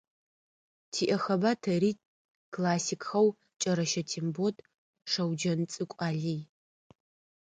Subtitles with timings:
[0.91, 1.91] Тиӏэхэба тэри
[2.53, 3.27] классикхэу
[3.61, 4.55] Кӏэрэщэ Тембот,
[5.11, 6.41] Шэуджэнцӏыкӏу Алый…